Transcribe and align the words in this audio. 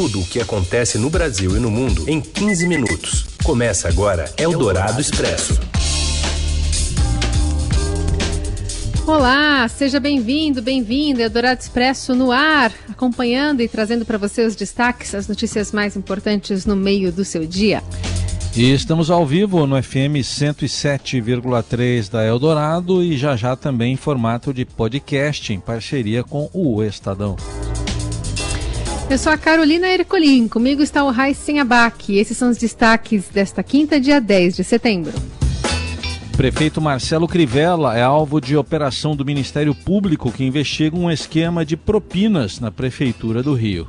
Tudo 0.00 0.20
o 0.20 0.24
que 0.24 0.40
acontece 0.40 0.96
no 0.96 1.10
Brasil 1.10 1.54
e 1.54 1.60
no 1.60 1.70
mundo 1.70 2.08
em 2.08 2.22
15 2.22 2.66
minutos. 2.66 3.26
Começa 3.44 3.86
agora 3.86 4.32
Eldorado 4.38 4.98
Expresso. 4.98 5.60
Olá, 9.06 9.68
seja 9.68 10.00
bem-vindo, 10.00 10.62
bem-vinda. 10.62 11.20
Eldorado 11.20 11.60
Expresso 11.60 12.14
no 12.14 12.32
ar, 12.32 12.72
acompanhando 12.88 13.60
e 13.60 13.68
trazendo 13.68 14.06
para 14.06 14.16
você 14.16 14.42
os 14.46 14.56
destaques, 14.56 15.14
as 15.14 15.28
notícias 15.28 15.70
mais 15.70 15.94
importantes 15.96 16.64
no 16.64 16.74
meio 16.74 17.12
do 17.12 17.22
seu 17.22 17.44
dia. 17.44 17.82
E 18.56 18.72
estamos 18.72 19.10
ao 19.10 19.26
vivo 19.26 19.66
no 19.66 19.80
FM 19.82 20.24
107,3 20.24 22.10
da 22.10 22.24
Eldorado 22.24 23.04
e 23.04 23.18
já 23.18 23.36
já 23.36 23.54
também 23.54 23.92
em 23.92 23.96
formato 23.96 24.54
de 24.54 24.64
podcast 24.64 25.52
em 25.52 25.60
parceria 25.60 26.24
com 26.24 26.48
o 26.54 26.82
Estadão. 26.82 27.36
Eu 29.10 29.18
sou 29.18 29.32
a 29.32 29.36
Carolina 29.36 29.88
Ercolim, 29.88 30.46
comigo 30.46 30.84
está 30.84 31.02
o 31.02 31.10
Raíssen 31.10 31.58
Abac. 31.58 32.16
Esses 32.16 32.36
são 32.36 32.48
os 32.48 32.56
destaques 32.56 33.28
desta 33.28 33.60
quinta, 33.60 33.98
dia 33.98 34.20
10 34.20 34.54
de 34.54 34.62
setembro. 34.62 35.12
Prefeito 36.36 36.80
Marcelo 36.80 37.26
Crivella 37.26 37.98
é 37.98 38.02
alvo 38.02 38.40
de 38.40 38.56
operação 38.56 39.16
do 39.16 39.24
Ministério 39.24 39.74
Público 39.74 40.30
que 40.30 40.44
investiga 40.44 40.96
um 40.96 41.10
esquema 41.10 41.64
de 41.64 41.76
propinas 41.76 42.60
na 42.60 42.70
Prefeitura 42.70 43.42
do 43.42 43.52
Rio. 43.52 43.88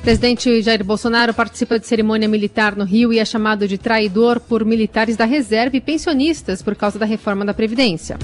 Presidente 0.00 0.62
Jair 0.62 0.84
Bolsonaro 0.84 1.34
participa 1.34 1.76
de 1.76 1.88
cerimônia 1.88 2.28
militar 2.28 2.76
no 2.76 2.84
Rio 2.84 3.12
e 3.12 3.18
é 3.18 3.24
chamado 3.24 3.66
de 3.66 3.76
traidor 3.76 4.38
por 4.38 4.64
militares 4.64 5.16
da 5.16 5.24
reserva 5.24 5.76
e 5.76 5.80
pensionistas 5.80 6.62
por 6.62 6.76
causa 6.76 7.00
da 7.00 7.04
reforma 7.04 7.44
da 7.44 7.52
Previdência. 7.52 8.16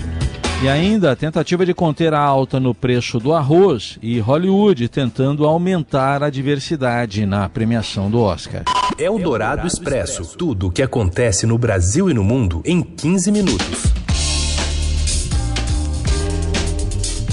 E 0.63 0.69
ainda 0.69 1.11
a 1.11 1.17
tentativa 1.17 1.67
de 1.67 1.75
conter 1.75 2.15
a 2.15 2.21
alta 2.21 2.61
no 2.61 2.73
preço 2.73 3.19
do 3.19 3.33
arroz 3.33 3.99
e 4.01 4.21
Hollywood 4.21 4.89
tentando 4.89 5.45
aumentar 5.45 6.23
a 6.23 6.31
diversidade 6.31 7.27
na 7.27 7.49
premiação 7.49 8.09
do 8.09 8.21
Oscar. 8.21 8.63
É 8.97 9.11
o 9.11 9.19
Dourado 9.19 9.67
Expresso. 9.67 10.37
Tudo 10.39 10.69
o 10.69 10.71
que 10.71 10.81
acontece 10.81 11.47
no 11.49 11.59
Brasil 11.59 12.09
e 12.09 12.15
no 12.15 12.23
mundo 12.23 12.63
em 12.65 12.81
15 12.81 13.33
minutos. 13.33 13.93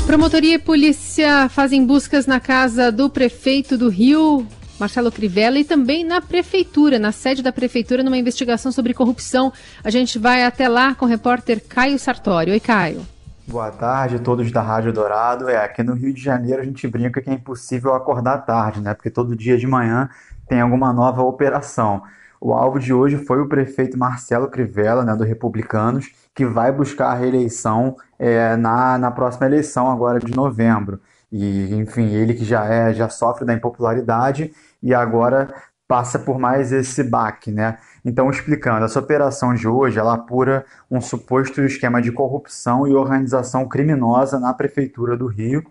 Promotoria 0.07 0.55
e 0.55 0.59
polícia 0.59 1.47
fazem 1.50 1.85
buscas 1.85 2.25
na 2.25 2.39
casa 2.39 2.91
do 2.91 3.11
prefeito 3.11 3.77
do 3.77 3.89
Rio, 3.89 4.44
Marcelo 4.80 5.11
Crivella, 5.11 5.59
e 5.59 5.63
também 5.63 6.03
na 6.03 6.19
prefeitura, 6.19 6.97
na 6.97 7.11
sede 7.11 7.44
da 7.44 7.52
prefeitura, 7.52 8.02
numa 8.02 8.17
investigação 8.17 8.72
sobre 8.72 8.91
corrupção. 8.91 9.53
A 9.83 9.91
gente 9.91 10.17
vai 10.17 10.44
até 10.44 10.67
lá 10.67 10.95
com 10.95 11.05
o 11.05 11.07
repórter 11.07 11.61
Caio 11.69 12.00
Sartório. 12.00 12.53
Oi, 12.53 12.59
Caio. 12.59 13.05
Boa 13.50 13.72
tarde 13.72 14.19
todos 14.19 14.52
da 14.52 14.61
Rádio 14.61 14.94
Dourado. 14.94 15.50
É, 15.50 15.58
aqui 15.58 15.81
no 15.81 15.95
Rio 15.95 16.14
de 16.14 16.22
Janeiro 16.22 16.61
a 16.61 16.64
gente 16.64 16.88
brinca 16.88 17.19
que 17.19 17.31
é 17.31 17.33
impossível 17.33 17.95
acordar 17.95 18.45
tarde, 18.45 18.80
né? 18.80 18.94
Porque 18.94 19.09
todo 19.09 19.36
dia 19.36 19.58
de 19.58 19.66
manhã 19.66 20.08
tem 20.47 20.61
alguma 20.61 20.94
nova 20.94 21.23
operação. 21.23 22.03
O 22.39 22.53
alvo 22.53 22.80
de 22.80 22.94
hoje 22.94 23.17
foi 23.17 23.41
o 23.41 23.50
prefeito 23.50 23.97
Marcelo 23.97 24.47
Crivella, 24.50 25.03
né, 25.03 25.16
do 25.16 25.23
Republicanos, 25.23 26.11
que 26.36 26.45
vai 26.45 26.72
buscar 26.72 27.08
a 27.08 27.16
reeleição 27.16 27.97
é, 28.19 28.56
na, 28.56 29.00
na 29.00 29.09
próxima 29.09 29.47
eleição, 29.47 29.89
agora 29.89 30.19
de 30.19 30.36
novembro. 30.36 31.00
E, 31.31 31.73
enfim, 31.73 32.06
ele 32.13 32.36
que 32.36 32.45
já 32.45 32.66
é, 32.66 32.94
já 32.94 33.09
sofre 33.09 33.45
da 33.45 33.53
impopularidade 33.53 34.53
e 34.81 34.94
agora 34.94 35.52
passa 35.89 36.19
por 36.19 36.37
mais 36.37 36.71
esse 36.71 37.03
baque, 37.03 37.51
né? 37.51 37.79
Então, 38.05 38.29
explicando, 38.29 38.85
essa 38.85 38.99
operação 38.99 39.55
de 39.55 39.67
hoje, 39.67 39.97
ela 39.97 40.13
apura 40.13 40.63
um 40.89 41.01
suposto 41.01 41.61
esquema 41.61 41.99
de 41.99 42.11
corrupção 42.11 42.87
e 42.87 42.93
organização 42.93 43.67
criminosa 43.67 44.39
na 44.39 44.53
prefeitura 44.53 45.17
do 45.17 45.25
Rio, 45.25 45.63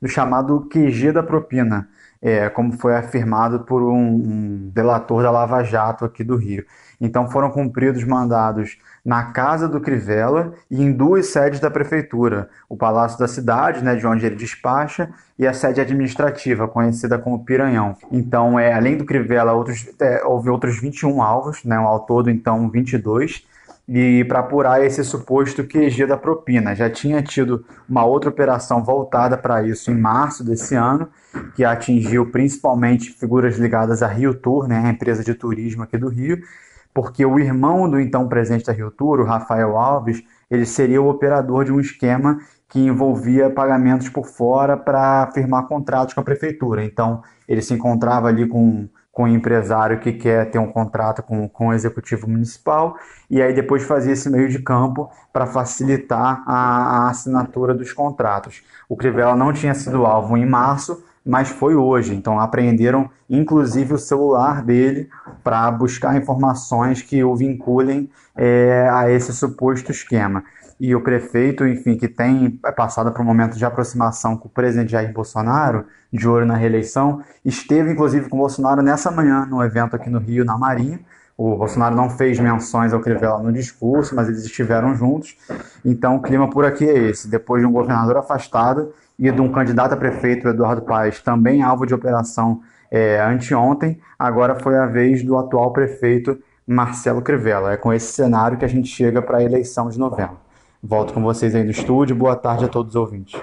do 0.00 0.08
chamado 0.08 0.66
QG 0.70 1.12
da 1.12 1.22
propina, 1.22 1.90
é, 2.22 2.48
como 2.48 2.72
foi 2.72 2.96
afirmado 2.96 3.60
por 3.64 3.82
um, 3.82 3.98
um 3.98 4.70
delator 4.72 5.22
da 5.22 5.30
Lava 5.30 5.62
Jato 5.62 6.06
aqui 6.06 6.24
do 6.24 6.36
Rio. 6.36 6.64
Então 7.00 7.30
foram 7.30 7.50
cumpridos 7.50 8.04
mandados 8.04 8.78
na 9.04 9.26
casa 9.26 9.68
do 9.68 9.80
Crivella 9.80 10.52
e 10.70 10.82
em 10.82 10.92
duas 10.92 11.26
sedes 11.26 11.60
da 11.60 11.70
prefeitura, 11.70 12.48
o 12.68 12.76
Palácio 12.76 13.18
da 13.18 13.28
Cidade, 13.28 13.84
né, 13.84 13.94
de 13.94 14.04
onde 14.06 14.26
ele 14.26 14.34
despacha, 14.34 15.10
e 15.38 15.46
a 15.46 15.52
sede 15.52 15.80
administrativa, 15.80 16.66
conhecida 16.66 17.16
como 17.16 17.44
Piranhão. 17.44 17.96
Então, 18.10 18.58
é, 18.58 18.72
além 18.72 18.96
do 18.96 19.04
Crivella, 19.04 19.52
outros, 19.52 19.86
é, 20.00 20.24
houve 20.24 20.50
outros 20.50 20.80
21 20.80 21.22
alvos, 21.22 21.62
né, 21.62 21.76
ao 21.76 22.00
todo, 22.00 22.30
então, 22.30 22.68
22, 22.68 23.46
e 23.88 24.24
para 24.24 24.40
apurar 24.40 24.84
esse 24.84 25.04
suposto 25.04 25.62
QG 25.62 26.06
da 26.06 26.16
propina. 26.16 26.74
Já 26.74 26.90
tinha 26.90 27.22
tido 27.22 27.64
uma 27.88 28.04
outra 28.04 28.30
operação 28.30 28.82
voltada 28.82 29.38
para 29.38 29.62
isso 29.62 29.90
em 29.92 29.96
março 29.96 30.42
desse 30.42 30.74
ano, 30.74 31.08
que 31.54 31.64
atingiu 31.64 32.26
principalmente 32.26 33.12
figuras 33.12 33.56
ligadas 33.56 34.02
à 34.02 34.08
Rio 34.08 34.34
Tour, 34.34 34.66
né, 34.66 34.82
a 34.84 34.90
empresa 34.90 35.22
de 35.22 35.34
turismo 35.34 35.84
aqui 35.84 35.96
do 35.96 36.08
Rio, 36.08 36.40
porque 36.96 37.26
o 37.26 37.38
irmão 37.38 37.90
do 37.90 38.00
então 38.00 38.26
presidente 38.26 38.64
da 38.64 38.72
Rio 38.72 38.90
Tour, 38.90 39.22
Rafael 39.26 39.76
Alves, 39.76 40.22
ele 40.50 40.64
seria 40.64 41.02
o 41.02 41.10
operador 41.10 41.62
de 41.62 41.70
um 41.70 41.78
esquema 41.78 42.38
que 42.70 42.80
envolvia 42.80 43.50
pagamentos 43.50 44.08
por 44.08 44.24
fora 44.24 44.78
para 44.78 45.30
firmar 45.34 45.66
contratos 45.66 46.14
com 46.14 46.22
a 46.22 46.24
prefeitura. 46.24 46.82
Então, 46.82 47.22
ele 47.46 47.60
se 47.60 47.74
encontrava 47.74 48.28
ali 48.28 48.48
com 48.48 48.88
com 49.12 49.22
o 49.22 49.28
empresário 49.28 49.98
que 49.98 50.12
quer 50.12 50.50
ter 50.50 50.58
um 50.58 50.70
contrato 50.70 51.22
com, 51.22 51.48
com 51.48 51.68
o 51.68 51.72
executivo 51.72 52.28
municipal 52.28 52.98
e 53.30 53.40
aí 53.40 53.54
depois 53.54 53.82
fazer 53.82 54.12
esse 54.12 54.28
meio 54.28 54.46
de 54.46 54.58
campo 54.58 55.10
para 55.32 55.46
facilitar 55.46 56.42
a, 56.46 57.06
a, 57.06 57.08
assinatura 57.08 57.72
dos 57.72 57.94
contratos. 57.94 58.62
O 58.86 58.94
Crivella 58.94 59.34
não 59.34 59.54
tinha 59.54 59.72
sido 59.72 60.04
alvo 60.04 60.36
em 60.36 60.44
março, 60.44 61.02
mas 61.26 61.48
foi 61.48 61.74
hoje. 61.74 62.14
Então 62.14 62.38
apreenderam 62.38 63.10
inclusive 63.28 63.94
o 63.94 63.98
celular 63.98 64.62
dele 64.62 65.08
para 65.42 65.70
buscar 65.70 66.16
informações 66.16 67.02
que 67.02 67.24
o 67.24 67.34
vinculem 67.34 68.08
é, 68.36 68.88
a 68.90 69.10
esse 69.10 69.32
suposto 69.32 69.90
esquema 69.90 70.44
e 70.78 70.94
o 70.94 71.00
prefeito, 71.00 71.66
enfim, 71.66 71.96
que 71.96 72.06
tem 72.06 72.50
passado 72.76 73.10
por 73.10 73.22
um 73.22 73.24
momento 73.24 73.56
de 73.56 73.64
aproximação 73.64 74.36
com 74.36 74.46
o 74.46 74.50
presidente 74.50 74.92
Jair 74.92 75.12
Bolsonaro, 75.12 75.86
de 76.12 76.28
olho 76.28 76.46
na 76.46 76.54
reeleição, 76.54 77.22
esteve 77.44 77.92
inclusive 77.92 78.28
com 78.28 78.36
o 78.36 78.40
Bolsonaro 78.40 78.82
nessa 78.82 79.10
manhã, 79.10 79.46
no 79.46 79.62
evento 79.62 79.96
aqui 79.96 80.10
no 80.10 80.18
Rio, 80.18 80.44
na 80.44 80.58
Marinha. 80.58 81.00
O 81.36 81.56
Bolsonaro 81.56 81.94
não 81.94 82.08
fez 82.08 82.38
menções 82.38 82.92
ao 82.92 83.00
Crivella 83.00 83.42
no 83.42 83.52
discurso, 83.52 84.14
mas 84.14 84.28
eles 84.28 84.44
estiveram 84.44 84.94
juntos. 84.94 85.36
Então 85.84 86.16
o 86.16 86.22
clima 86.22 86.48
por 86.48 86.64
aqui 86.64 86.88
é 86.88 86.96
esse. 87.10 87.28
Depois 87.28 87.60
de 87.60 87.66
um 87.66 87.72
governador 87.72 88.16
afastado 88.16 88.92
e 89.18 89.30
de 89.30 89.40
um 89.40 89.50
candidato 89.50 89.92
a 89.92 89.96
prefeito, 89.96 90.48
Eduardo 90.48 90.82
Paes, 90.82 91.20
também 91.20 91.62
alvo 91.62 91.86
de 91.86 91.94
operação 91.94 92.60
é, 92.90 93.20
anteontem, 93.20 93.98
agora 94.18 94.54
foi 94.60 94.76
a 94.76 94.86
vez 94.86 95.22
do 95.22 95.36
atual 95.36 95.72
prefeito 95.72 96.38
Marcelo 96.66 97.22
Crivella. 97.22 97.72
É 97.72 97.76
com 97.76 97.92
esse 97.92 98.12
cenário 98.12 98.58
que 98.58 98.64
a 98.64 98.68
gente 98.68 98.88
chega 98.88 99.22
para 99.22 99.38
a 99.38 99.42
eleição 99.42 99.88
de 99.88 99.98
novembro. 99.98 100.38
Volto 100.82 101.12
com 101.12 101.22
vocês 101.22 101.54
aí 101.54 101.64
no 101.64 101.70
estúdio. 101.70 102.14
Boa 102.14 102.36
tarde 102.36 102.64
a 102.64 102.68
todos 102.68 102.94
os 102.94 102.96
ouvintes. 102.96 103.40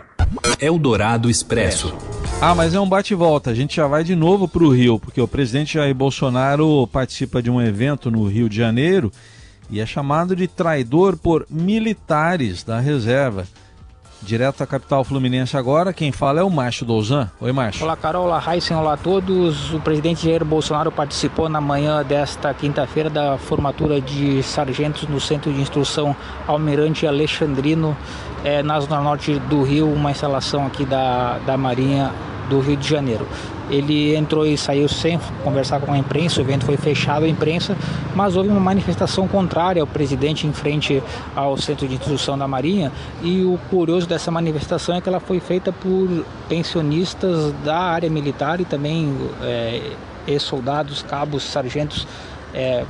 Eldorado 0.60 1.30
Expresso. 1.30 1.94
Ah, 2.42 2.56
mas 2.56 2.74
é 2.74 2.80
um 2.80 2.88
bate-volta. 2.88 3.50
A 3.50 3.54
gente 3.54 3.76
já 3.76 3.88
vai 3.88 4.04
de 4.04 4.16
novo 4.16 4.48
para 4.48 4.64
o 4.64 4.70
Rio, 4.70 5.00
porque 5.00 5.20
o 5.20 5.28
presidente 5.28 5.74
Jair 5.74 5.94
Bolsonaro 5.94 6.88
participa 6.88 7.42
de 7.42 7.50
um 7.50 7.62
evento 7.62 8.10
no 8.10 8.26
Rio 8.26 8.48
de 8.48 8.56
Janeiro 8.56 9.12
e 9.70 9.80
é 9.80 9.86
chamado 9.86 10.36
de 10.36 10.48
traidor 10.48 11.18
por 11.18 11.46
militares 11.50 12.64
da 12.64 12.80
reserva. 12.80 13.46
Direto 14.26 14.60
da 14.60 14.66
capital 14.66 15.04
fluminense 15.04 15.58
agora, 15.58 15.92
quem 15.92 16.12
fala 16.12 16.40
é 16.40 16.44
o 16.44 16.50
Márcio 16.50 16.86
Douzan. 16.86 17.30
Oi, 17.42 17.52
Márcio. 17.52 17.84
Olá, 17.84 17.98
Carol. 17.98 18.26
Olá, 18.26 18.42
Heisen. 18.48 18.78
Olá 18.78 18.94
a 18.94 18.98
todos. 18.98 19.74
O 19.74 19.82
presidente 19.82 20.26
Jair 20.26 20.46
Bolsonaro 20.46 20.92
participou 20.92 21.50
na 21.50 21.60
manhã 21.60 22.02
desta 22.04 22.54
quinta-feira 22.54 23.10
da 23.10 23.38
formatura 23.38 24.00
de 24.00 24.42
sargentos 24.42 25.10
no 25.10 25.20
Centro 25.20 25.52
de 25.52 25.60
Instrução 25.60 26.16
Almirante 26.48 27.06
Alexandrino, 27.06 27.98
é, 28.46 28.64
na 28.64 28.80
Zona 28.80 29.02
Norte 29.02 29.38
do 29.40 29.62
Rio, 29.62 29.92
uma 29.92 30.12
instalação 30.12 30.66
aqui 30.66 30.86
da, 30.86 31.40
da 31.40 31.58
Marinha 31.58 32.10
do 32.50 32.60
Rio 32.60 32.78
de 32.78 32.88
Janeiro. 32.88 33.28
Ele 33.70 34.16
entrou 34.16 34.46
e 34.46 34.58
saiu 34.58 34.88
sem 34.90 35.20
conversar 35.44 35.80
com 35.80 35.94
a 35.94 35.98
imprensa, 35.98 36.40
o 36.40 36.44
evento 36.44 36.66
foi 36.66 36.78
fechado 36.78 37.26
à 37.26 37.28
imprensa, 37.28 37.76
mas 38.16 38.36
houve 38.36 38.50
uma 38.50 38.60
manifestação 38.60 39.28
contrária 39.28 39.82
ao 39.82 39.88
presidente 39.88 40.46
em 40.46 40.54
frente 40.54 41.02
ao 41.36 41.58
Centro 41.58 41.88
de 41.88 41.96
Instrução 41.96 42.38
da 42.38 42.48
Marinha. 42.48 42.92
E 43.22 43.44
o 43.44 43.58
curioso 43.70 44.08
dessa 44.08 44.30
manifestação 44.30 44.96
é 44.96 45.02
que 45.02 45.08
ela 45.08 45.20
foi 45.20 45.40
feita 45.40 45.72
por 45.72 46.26
pensionistas 46.50 47.54
da 47.64 47.78
área 47.78 48.10
militar 48.10 48.60
e 48.60 48.66
também 48.66 49.16
é, 49.42 49.92
ex-soldados, 50.28 51.02
cabos, 51.02 51.44
sargentos. 51.44 52.06
É, 52.54 52.84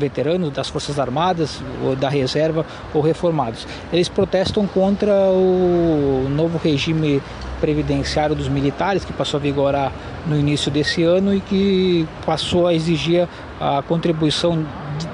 veteranos 0.00 0.50
das 0.50 0.68
Forças 0.68 0.98
Armadas, 0.98 1.62
ou 1.84 1.94
da 1.94 2.08
reserva 2.08 2.66
ou 2.92 3.00
reformados. 3.00 3.66
Eles 3.92 4.08
protestam 4.08 4.66
contra 4.66 5.12
o 5.12 6.26
novo 6.28 6.58
regime 6.58 7.22
previdenciário 7.60 8.34
dos 8.34 8.48
militares 8.48 9.04
que 9.04 9.12
passou 9.12 9.38
a 9.38 9.40
vigorar 9.40 9.92
no 10.26 10.36
início 10.36 10.70
desse 10.70 11.02
ano 11.02 11.34
e 11.34 11.40
que 11.40 12.08
passou 12.24 12.66
a 12.66 12.74
exigir 12.74 13.28
a 13.60 13.82
contribuição 13.82 14.64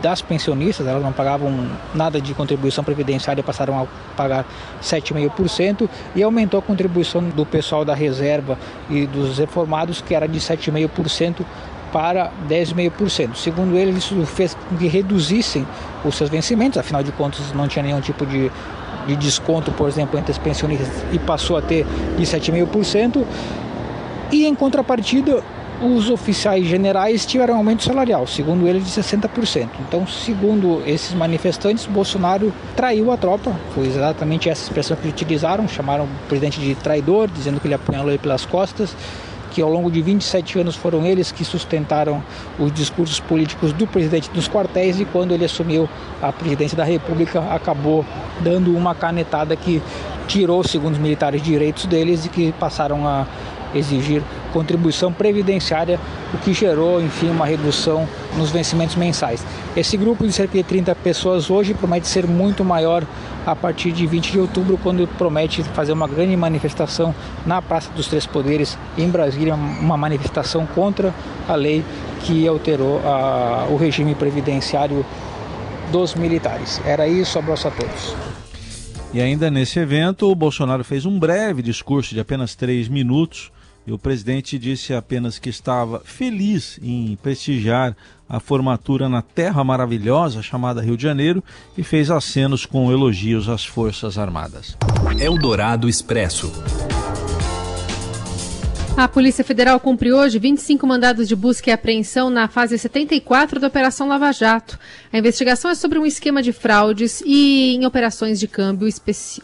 das 0.01 0.23
pensionistas, 0.23 0.87
elas 0.87 1.03
não 1.03 1.13
pagavam 1.13 1.69
nada 1.95 2.21
de 2.21 2.35
contribuição 2.35 2.83
previdenciária, 2.83 3.43
passaram 3.43 3.83
a 3.83 3.87
pagar 4.17 4.45
7,5% 4.83 5.89
e 6.15 6.23
aumentou 6.23 6.59
a 6.59 6.63
contribuição 6.63 7.23
do 7.23 7.45
pessoal 7.45 7.85
da 7.85 7.95
reserva 7.95 8.59
e 8.91 9.07
dos 9.07 9.39
reformados, 9.39 10.01
que 10.01 10.15
era 10.15 10.27
de 10.27 10.39
7,5% 10.39 11.45
para 11.93 12.31
10,5%. 12.49 13.35
Segundo 13.35 13.77
eles, 13.77 13.97
isso 13.97 14.25
fez 14.27 14.55
com 14.55 14.77
que 14.77 14.87
reduzissem 14.87 15.67
os 16.05 16.15
seus 16.17 16.31
vencimentos, 16.31 16.79
afinal 16.79 17.03
de 17.03 17.13
contas 17.13 17.53
não 17.53 17.69
tinha 17.69 17.83
nenhum 17.83 18.01
tipo 18.01 18.25
de, 18.27 18.51
de 19.07 19.17
desconto, 19.17 19.73
por 19.73 19.89
exemplo, 19.89 20.19
entre 20.19 20.33
as 20.33 20.39
pensionistas 20.39 20.89
e 21.13 21.19
passou 21.19 21.57
a 21.57 21.63
ter 21.63 21.87
de 22.17 22.25
7,5%. 22.25 23.25
E 24.33 24.47
em 24.47 24.55
contrapartida, 24.55 25.43
os 25.81 26.09
oficiais 26.09 26.67
generais 26.67 27.27
tiveram 27.27 27.55
um 27.55 27.59
aumento 27.59 27.83
salarial, 27.83 28.27
segundo 28.27 28.67
eles, 28.67 28.85
de 28.85 28.91
60%. 28.91 29.69
Então, 29.87 30.07
segundo 30.07 30.83
esses 30.87 31.15
manifestantes, 31.15 31.87
Bolsonaro 31.87 32.53
traiu 32.75 33.13
a 33.13 33.17
tropa. 33.17 33.55
Foi 33.75 33.87
exatamente 33.87 34.49
essa 34.49 34.63
expressão 34.63 34.97
que 34.97 35.07
utilizaram, 35.07 35.69
chamaram 35.69 36.05
o 36.05 36.29
presidente 36.29 36.61
de 36.61 36.75
traidor, 36.75 37.29
dizendo 37.29 37.61
que 37.61 37.67
ele 37.67 37.75
apunhalou 37.75 38.11
ele 38.11 38.19
pelas 38.19 38.47
costas 38.47 38.97
que 39.57 39.63
ao 39.63 39.71
longo 39.71 39.91
de 39.91 40.03
27 40.03 40.59
anos 40.59 40.77
foram 40.77 41.07
eles 41.07 41.33
que 41.33 41.43
sustentaram 41.43 42.23
os 42.59 42.71
discursos 42.71 43.19
políticos 43.19 43.73
do 43.73 43.87
presidente 43.87 44.31
dos 44.31 44.47
quartéis 44.47 45.01
e 45.01 45.07
quando 45.07 45.33
ele 45.33 45.47
assumiu 45.47 45.89
a 46.21 46.31
presidência 46.31 46.77
da 46.77 46.85
República 46.85 47.41
acabou 47.51 48.05
dando 48.43 48.77
uma 48.77 48.95
canetada 48.95 49.57
que 49.57 49.83
tirou, 50.29 50.63
segundo 50.63 50.93
os 50.93 50.99
militares, 50.99 51.41
direitos 51.41 51.87
deles 51.87 52.27
e 52.27 52.29
que 52.29 52.53
passaram 52.53 53.09
a 53.09 53.27
exigir 53.75 54.23
contribuição 54.53 55.11
previdenciária, 55.11 55.99
o 56.35 56.37
que 56.37 56.53
gerou, 56.53 57.01
enfim, 57.01 57.31
uma 57.31 57.47
redução 57.47 58.07
nos 58.37 58.51
vencimentos 58.51 58.95
mensais. 58.95 59.43
Esse 59.75 59.97
grupo 59.97 60.27
de 60.27 60.33
cerca 60.33 60.53
de 60.53 60.65
30 60.65 60.95
pessoas 60.97 61.49
hoje 61.49 61.73
promete 61.73 62.07
ser 62.09 62.27
muito 62.27 62.63
maior 62.63 63.07
a 63.47 63.55
partir 63.55 63.93
de 63.93 64.07
20 64.07 64.33
de 64.33 64.41
outubro, 64.41 64.77
quando 64.83 65.07
promete 65.17 65.63
fazer 65.63 65.93
uma 65.93 66.09
grande 66.09 66.37
manifestação 66.37 67.15
na 67.47 67.63
Praça 67.63 67.91
dos 67.93 68.09
Três 68.09 68.27
Poderes, 68.27 68.77
em 68.99 69.09
Brasília, 69.09 69.55
uma 69.55 69.97
manifestação 69.97 70.67
contra 70.67 71.15
a 71.49 71.55
lei 71.55 71.85
que 72.25 72.47
alterou 72.49 73.01
a, 73.07 73.69
o 73.71 73.77
regime 73.77 74.17
previdenciário 74.17 75.07
dos 75.93 76.17
militares. 76.17 76.81
Era 76.85 77.07
isso, 77.07 77.39
abraço 77.39 77.69
a 77.69 77.71
todos. 77.71 78.17
E 79.15 79.21
ainda 79.21 79.49
nesse 79.49 79.79
evento, 79.79 80.31
o 80.31 80.35
Bolsonaro 80.35 80.83
fez 80.83 81.07
um 81.07 81.17
breve 81.17 81.63
discurso 81.63 82.13
de 82.13 82.21
apenas 82.21 82.57
três 82.57 82.89
minutos 82.89 83.53
e 83.87 83.93
o 83.93 83.99
presidente 83.99 84.59
disse 84.59 84.93
apenas 84.93 85.39
que 85.39 85.49
estava 85.49 86.01
feliz 86.01 86.81
em 86.83 87.17
prestigiar 87.23 87.97
a 88.29 88.41
formatura 88.41 89.09
na 89.09 89.23
terra 89.23 89.63
maravilhosa 89.63 90.43
chamada 90.43 90.83
Rio 90.83 90.97
de 90.97 91.03
Janeiro 91.03 91.43
e 91.77 91.83
fez 91.83 92.11
acenos 92.11 92.67
com 92.67 92.91
elogios 92.91 93.49
às 93.49 93.65
Forças 93.65 94.19
Armadas. 94.19 94.77
Eldorado 95.19 95.89
Expresso. 95.89 96.53
A 98.97 99.07
Polícia 99.07 99.45
Federal 99.45 99.79
cumpre 99.79 100.11
hoje 100.11 100.39
25 100.39 100.87
mandados 100.87 101.29
de 101.29 101.37
busca 101.37 101.69
e 101.69 101.73
apreensão 101.73 102.31
na 102.31 102.49
fase 102.49 102.79
74 102.79 103.61
da 103.61 103.67
Operação 103.67 104.09
Lava 104.09 104.33
Jato. 104.33 104.79
A 105.13 105.19
investigação 105.19 105.71
é 105.71 105.75
sobre 105.75 105.99
um 105.99 106.07
esquema 106.07 106.43
de 106.43 106.51
fraudes 106.51 107.23
e 107.27 107.75
em 107.75 107.85
operações 107.85 108.41
de 108.41 108.49
câmbio 108.49 108.89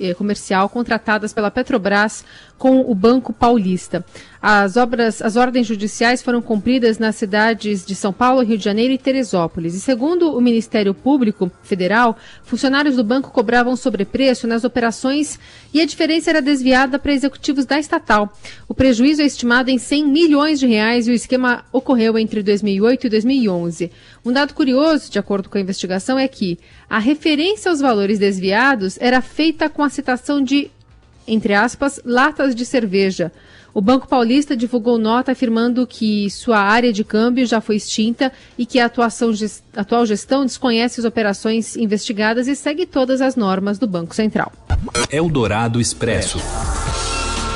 eh, 0.00 0.14
comercial 0.14 0.70
contratadas 0.70 1.34
pela 1.34 1.50
Petrobras 1.50 2.24
com 2.62 2.88
o 2.88 2.94
Banco 2.94 3.32
Paulista. 3.32 4.04
As 4.40 4.76
obras, 4.76 5.20
as 5.20 5.34
ordens 5.34 5.66
judiciais 5.66 6.22
foram 6.22 6.40
cumpridas 6.40 6.96
nas 6.96 7.16
cidades 7.16 7.84
de 7.84 7.92
São 7.96 8.12
Paulo, 8.12 8.40
Rio 8.44 8.56
de 8.56 8.62
Janeiro 8.62 8.92
e 8.92 8.98
Teresópolis. 8.98 9.74
E 9.74 9.80
segundo 9.80 10.30
o 10.30 10.40
Ministério 10.40 10.94
Público 10.94 11.50
Federal, 11.64 12.16
funcionários 12.44 12.94
do 12.94 13.02
banco 13.02 13.32
cobravam 13.32 13.74
sobrepreço 13.74 14.46
nas 14.46 14.62
operações 14.62 15.40
e 15.74 15.80
a 15.80 15.84
diferença 15.84 16.30
era 16.30 16.40
desviada 16.40 17.00
para 17.00 17.12
executivos 17.12 17.66
da 17.66 17.80
estatal. 17.80 18.32
O 18.68 18.74
prejuízo 18.74 19.22
é 19.22 19.26
estimado 19.26 19.68
em 19.68 19.78
100 19.78 20.06
milhões 20.06 20.60
de 20.60 20.68
reais 20.68 21.08
e 21.08 21.10
o 21.10 21.14
esquema 21.14 21.64
ocorreu 21.72 22.16
entre 22.16 22.44
2008 22.44 23.08
e 23.08 23.10
2011. 23.10 23.90
Um 24.24 24.30
dado 24.30 24.54
curioso, 24.54 25.10
de 25.10 25.18
acordo 25.18 25.48
com 25.48 25.58
a 25.58 25.60
investigação, 25.60 26.16
é 26.16 26.28
que 26.28 26.60
a 26.88 27.00
referência 27.00 27.72
aos 27.72 27.80
valores 27.80 28.20
desviados 28.20 28.98
era 29.00 29.20
feita 29.20 29.68
com 29.68 29.82
a 29.82 29.90
citação 29.90 30.40
de 30.40 30.70
entre 31.26 31.54
aspas, 31.54 32.00
latas 32.04 32.54
de 32.54 32.64
cerveja. 32.64 33.32
O 33.74 33.80
Banco 33.80 34.06
Paulista 34.06 34.54
divulgou 34.54 34.98
nota 34.98 35.32
afirmando 35.32 35.86
que 35.86 36.28
sua 36.30 36.58
área 36.58 36.92
de 36.92 37.02
câmbio 37.02 37.46
já 37.46 37.58
foi 37.60 37.76
extinta 37.76 38.30
e 38.58 38.66
que 38.66 38.78
a 38.78 38.84
atuação, 38.84 39.32
atual 39.74 40.04
gestão 40.04 40.44
desconhece 40.44 41.00
as 41.00 41.06
operações 41.06 41.74
investigadas 41.74 42.48
e 42.48 42.54
segue 42.54 42.84
todas 42.84 43.22
as 43.22 43.34
normas 43.34 43.78
do 43.78 43.86
Banco 43.86 44.14
Central. 44.14 44.52
Eldorado 45.10 45.80
Expresso. 45.80 46.38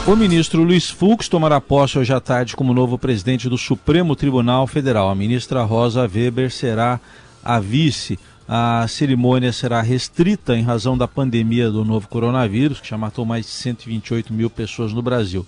O 0.07 0.15
ministro 0.15 0.63
Luiz 0.63 0.89
Fux 0.89 1.29
tomará 1.29 1.61
posse 1.61 1.99
hoje 1.99 2.15
à 2.15 2.21
tarde 2.21 2.57
como 2.57 2.73
novo 2.73 2.97
presidente 2.97 3.49
do 3.49 3.59
Supremo 3.59 4.17
Tribunal 4.17 4.67
Federal. 4.67 5.11
A 5.11 5.15
ministra 5.15 5.65
Rosa 5.65 6.03
Weber 6.03 6.51
será 6.51 6.99
a 7.45 7.61
vice. 7.61 8.19
A 8.49 8.87
cerimônia 8.87 9.53
será 9.53 9.83
restrita 9.83 10.57
em 10.57 10.63
razão 10.63 10.97
da 10.97 11.09
pandemia 11.09 11.69
do 11.69 11.85
novo 11.85 12.07
coronavírus, 12.07 12.81
que 12.81 12.89
já 12.89 12.97
matou 12.97 13.25
mais 13.25 13.45
de 13.45 13.51
128 13.51 14.33
mil 14.33 14.49
pessoas 14.49 14.93
no 14.93 15.03
Brasil. 15.03 15.45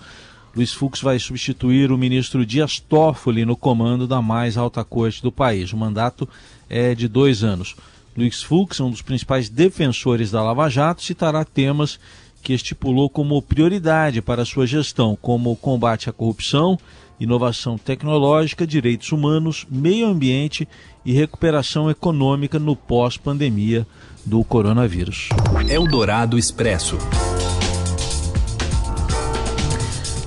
Luiz 0.56 0.72
Fux 0.72 1.00
vai 1.00 1.16
substituir 1.20 1.92
o 1.92 1.98
ministro 1.98 2.44
Dias 2.44 2.80
Toffoli 2.80 3.44
no 3.44 3.56
comando 3.56 4.08
da 4.08 4.20
mais 4.20 4.56
alta 4.56 4.82
corte 4.82 5.22
do 5.22 5.30
país. 5.30 5.72
O 5.72 5.76
mandato 5.76 6.28
é 6.68 6.92
de 6.92 7.06
dois 7.06 7.44
anos. 7.44 7.76
Luiz 8.16 8.42
Fux, 8.42 8.80
um 8.80 8.90
dos 8.90 9.02
principais 9.02 9.48
defensores 9.48 10.32
da 10.32 10.42
Lava 10.42 10.68
Jato, 10.68 11.00
citará 11.04 11.44
temas 11.44 12.00
que 12.42 12.52
estipulou 12.52 13.08
como 13.08 13.40
prioridade 13.40 14.20
para 14.20 14.44
sua 14.44 14.66
gestão, 14.66 15.16
como 15.20 15.52
o 15.52 15.56
combate 15.56 16.10
à 16.10 16.12
corrupção, 16.12 16.76
inovação 17.20 17.76
tecnológica, 17.76 18.66
direitos 18.66 19.12
humanos, 19.12 19.66
meio 19.70 20.06
ambiente 20.06 20.68
e 21.04 21.12
recuperação 21.12 21.90
econômica 21.90 22.58
no 22.58 22.76
pós-pandemia 22.76 23.86
do 24.24 24.44
coronavírus. 24.44 25.28
Eldorado 25.68 26.38
Expresso. 26.38 26.98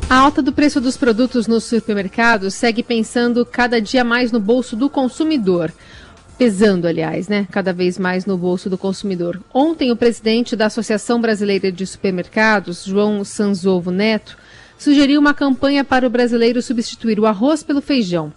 A 0.10 0.16
alta 0.16 0.42
do 0.42 0.52
preço 0.52 0.82
dos 0.82 0.98
produtos 0.98 1.48
nos 1.48 1.64
supermercados 1.64 2.54
segue 2.54 2.84
pensando 2.84 3.46
cada 3.46 3.80
dia 3.80 4.04
mais 4.04 4.30
no 4.30 4.42
bolso 4.42 4.76
do 4.76 4.90
consumidor. 4.90 5.72
Pesando, 6.38 6.86
aliás, 6.86 7.30
né? 7.30 7.48
Cada 7.50 7.72
vez 7.72 7.98
mais 7.98 8.26
no 8.26 8.38
bolso 8.38 8.70
do 8.70 8.78
consumidor. 8.78 9.40
Ontem, 9.54 9.90
o 9.90 9.96
presidente 9.96 10.54
da 10.54 10.66
Associação 10.66 11.22
Brasileira 11.22 11.72
de 11.72 11.88
Supermercados, 11.88 12.84
João 12.84 13.24
Sanzovo 13.24 13.90
Neto, 13.90 14.38
sugeriu 14.82 15.20
uma 15.20 15.32
campanha 15.32 15.84
para 15.84 16.08
o 16.08 16.10
brasileiro 16.10 16.60
substituir 16.60 17.20
o 17.20 17.28
arroz 17.28 17.62
pelo 17.62 17.82
feijão. 17.82 18.34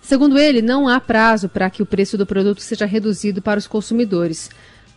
Segundo 0.00 0.38
ele, 0.38 0.62
não 0.62 0.88
há 0.88 0.98
prazo 0.98 1.50
para 1.50 1.68
que 1.68 1.82
o 1.82 1.86
preço 1.86 2.16
do 2.16 2.24
produto 2.24 2.62
seja 2.62 2.86
reduzido 2.86 3.42
para 3.42 3.58
os 3.58 3.66
consumidores. 3.66 4.48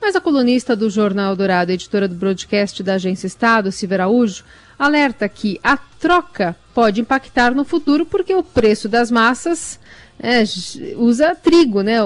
Mas 0.01 0.15
a 0.15 0.21
colunista 0.21 0.73
do 0.73 0.89
Jornal 0.89 1.35
Dourado, 1.35 1.73
editora 1.73 2.07
do 2.07 2.15
broadcast 2.15 2.81
da 2.81 2.93
Agência 2.93 3.27
Estado, 3.27 3.73
Silvia 3.73 3.97
Araújo, 3.97 4.45
alerta 4.79 5.27
que 5.27 5.59
a 5.61 5.75
troca 5.75 6.55
pode 6.73 7.01
impactar 7.01 7.53
no 7.53 7.65
futuro 7.65 8.05
porque 8.05 8.33
o 8.33 8.41
preço 8.41 8.87
das 8.87 9.11
massas 9.11 9.77
é, 10.17 10.43
usa 10.95 11.35
trigo, 11.35 11.81
né? 11.81 11.97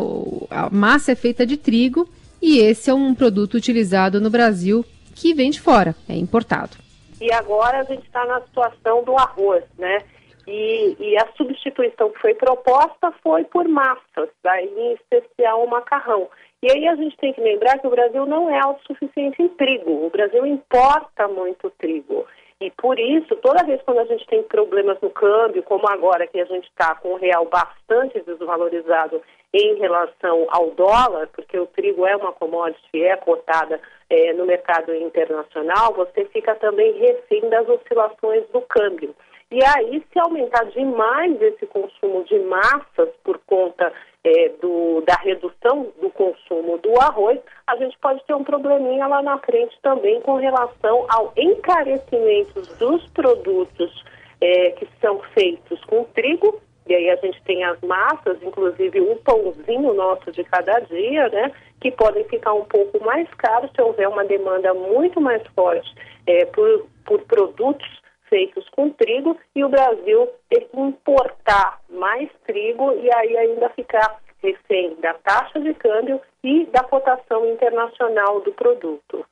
A 0.50 0.68
massa 0.72 1.12
é 1.12 1.16
feita 1.16 1.46
de 1.46 1.58
trigo 1.58 2.10
e 2.42 2.58
esse 2.58 2.90
é 2.90 2.94
um 2.94 3.14
produto 3.14 3.54
utilizado 3.54 4.20
no 4.20 4.32
Brasil 4.32 4.84
que 5.14 5.32
vem 5.36 5.52
de 5.52 5.62
fora, 5.62 5.96
é 6.08 6.18
importado. 6.18 6.89
E 7.22 7.32
agora 7.34 7.80
a 7.80 7.84
gente 7.84 8.06
está 8.06 8.26
na 8.26 8.42
situação 8.42 9.04
do 9.04 9.16
arroz, 9.18 9.64
né? 9.78 10.00
E, 10.48 10.96
e, 11.00 11.18
a 11.18 11.28
substituição 11.38 12.10
que 12.10 12.20
foi 12.20 12.34
proposta 12.34 13.12
foi 13.22 13.44
por 13.44 13.68
massas, 13.68 14.30
daí 14.44 14.66
em 14.66 14.94
especial 14.94 15.64
o 15.64 15.70
macarrão. 15.70 16.28
E 16.64 16.72
aí 16.72 16.88
a 16.88 16.96
gente 16.96 17.16
tem 17.18 17.34
que 17.34 17.42
lembrar 17.42 17.78
que 17.78 17.86
o 17.86 17.92
Brasil 17.92 18.26
não 18.26 18.50
é 18.50 18.60
autossuficiente 18.60 19.42
em 19.42 19.50
trigo, 19.50 20.08
o 20.08 20.10
Brasil 20.10 20.46
importa 20.46 21.28
muito 21.28 21.70
trigo. 21.78 22.26
E 22.60 22.72
por 22.72 23.00
isso, 23.00 23.36
toda 23.38 23.64
vez 23.64 23.82
quando 23.84 24.00
a 24.00 24.06
gente 24.06 24.26
tem 24.26 24.44
problemas 24.44 25.00
no 25.02 25.10
câmbio, 25.10 25.64
como 25.64 25.88
agora 25.88 26.28
que 26.28 26.42
a 26.42 26.46
gente 26.46 26.68
está 26.68 26.96
com 26.96 27.14
o 27.14 27.18
real 27.18 27.46
bastante 27.46 28.20
desvalorizado 28.22 29.22
em 29.54 29.76
relação 29.76 30.48
ao 30.50 30.72
dólar, 30.72 31.28
porque 31.34 31.58
o 31.58 31.66
trigo 31.66 32.06
é 32.06 32.16
uma 32.16 32.32
commodity, 32.34 33.04
é 33.04 33.16
cotada 33.18 33.80
é, 34.10 34.34
no 34.34 34.46
mercado 34.46 34.94
internacional, 34.94 35.94
você 35.94 36.26
fica 36.26 36.56
também 36.56 36.94
refém 36.94 37.50
das 37.50 37.68
oscilações 37.68 38.48
do 38.50 38.62
câmbio. 38.62 39.16
E 39.52 39.64
aí, 39.64 40.04
se 40.14 40.20
aumentar 40.20 40.66
demais 40.66 41.42
esse 41.42 41.66
consumo 41.66 42.24
de 42.26 42.38
massas 42.38 43.10
por 43.24 43.40
conta 43.48 43.92
é, 44.24 44.50
do, 44.62 45.02
da 45.02 45.16
redução 45.16 45.92
do 46.00 46.12
consumo 46.12 46.78
do 46.78 47.00
arroz, 47.02 47.40
a 47.66 47.76
gente 47.78 47.98
pode 47.98 48.24
ter 48.26 48.36
um 48.36 48.44
probleminha 48.44 49.08
lá 49.08 49.24
na 49.24 49.40
frente 49.40 49.76
também 49.82 50.22
com 50.22 50.36
relação 50.36 51.08
ao 51.10 51.34
encarecimento 51.36 52.62
dos 52.78 53.08
produtos 53.08 54.06
é, 54.40 54.72
que 54.72 54.88
são 55.02 55.20
feitos 55.34 55.84
com 55.86 56.04
trigo 56.04 56.62
E 56.90 56.96
aí 56.96 57.10
a 57.12 57.16
gente 57.18 57.40
tem 57.44 57.64
as 57.64 57.80
massas, 57.82 58.42
inclusive 58.42 59.00
o 59.00 59.16
pãozinho 59.18 59.94
nosso 59.94 60.32
de 60.32 60.44
cada 60.44 60.80
dia, 60.80 61.30
né? 61.30 61.52
Que 61.80 61.92
podem 61.92 62.24
ficar 62.24 62.54
um 62.54 62.66
pouco 62.66 63.02
mais 63.06 63.32
caros 63.36 63.70
se 63.76 63.82
houver 63.82 64.10
uma 64.10 64.26
demanda 64.26 64.74
muito 64.74 65.22
mais 65.22 65.46
forte 65.56 65.94
é, 66.26 66.46
por, 66.46 66.88
por 67.06 67.22
produtos 67.22 67.88
feitos 68.28 68.68
com 68.70 68.90
trigo 68.90 69.38
e 69.56 69.64
o 69.64 69.70
Brasil 69.70 70.30
ter 70.50 70.62
que 70.62 70.80
importar 70.80 71.80
mais 71.90 72.28
trigo 72.46 72.92
e 72.94 73.14
aí 73.14 73.38
ainda 73.38 73.70
ficar 73.70 74.20
refém 74.42 74.96
da 75.00 75.14
taxa 75.14 75.60
de 75.60 75.74
câmbio 75.76 76.20
e 76.44 76.66
da 76.68 76.84
cotação 76.84 77.46
internacional 77.46 78.42
do 78.42 78.52
produto. 78.54 79.26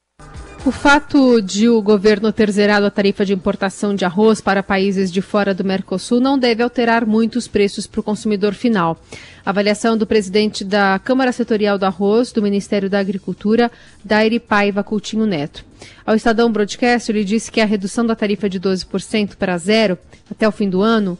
O 0.68 0.72
fato 0.72 1.42
de 1.42 1.70
o 1.70 1.82
governo 1.82 2.30
ter 2.30 2.52
zerado 2.52 2.86
a 2.86 2.92
tarifa 2.92 3.24
de 3.24 3.32
importação 3.32 3.96
de 3.96 4.04
arroz 4.04 4.42
para 4.42 4.62
países 4.62 5.10
de 5.10 5.22
fora 5.22 5.54
do 5.54 5.64
Mercosul 5.64 6.20
não 6.20 6.38
deve 6.38 6.62
alterar 6.62 7.06
muito 7.06 7.38
os 7.38 7.48
preços 7.48 7.88
para 7.88 8.02
o 8.02 8.04
consumidor 8.04 8.54
final. 8.54 9.00
A 9.46 9.50
avaliação 9.52 9.98
do 9.98 10.06
presidente 10.06 10.66
da 10.66 11.00
Câmara 11.00 11.32
Setorial 11.32 11.78
do 11.78 11.86
Arroz 11.86 12.34
do 12.34 12.42
Ministério 12.42 12.90
da 12.90 13.00
Agricultura, 13.00 13.72
Daire 14.04 14.42
Paiva 14.42 14.84
Coutinho 14.84 15.26
Neto. 15.26 15.64
Ao 16.06 16.16
Estadão 16.16 16.52
Broadcast, 16.52 17.10
ele 17.14 17.24
disse 17.24 17.50
que 17.50 17.62
a 17.62 17.66
redução 17.66 18.06
da 18.06 18.14
tarifa 18.14 18.50
de 18.50 18.60
12% 18.60 19.38
para 19.38 19.58
zero 19.58 19.98
até 20.30 20.46
o 20.46 20.52
fim 20.52 20.70
do 20.70 20.82
ano 20.82 21.18